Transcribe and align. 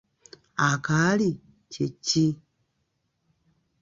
Akaali 0.69 1.29
kye 1.71 1.85
ki? 2.05 2.25